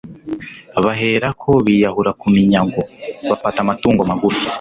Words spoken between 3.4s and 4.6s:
amatungo magufi